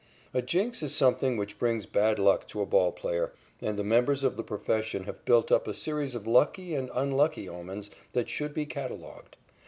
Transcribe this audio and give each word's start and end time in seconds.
A 0.33 0.41
jinx 0.41 0.81
is 0.81 0.95
something 0.95 1.37
which 1.37 1.59
brings 1.59 1.85
bad 1.85 2.17
luck 2.17 2.47
to 2.47 2.61
a 2.63 2.65
ball 2.65 2.91
player, 2.91 3.33
and 3.61 3.77
the 3.77 3.83
members 3.83 4.23
of 4.23 4.35
the 4.35 4.41
profession 4.41 5.03
have 5.03 5.25
built 5.25 5.51
up 5.51 5.67
a 5.67 5.75
series 5.75 6.15
of 6.15 6.25
lucky 6.25 6.73
and 6.73 6.89
unlucky 6.95 7.47
omens 7.47 7.91
that 8.13 8.27
should 8.27 8.51
be 8.55 8.65
catalogued. 8.65 9.37